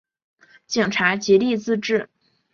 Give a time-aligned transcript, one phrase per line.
[0.65, 2.09] 警察极力自制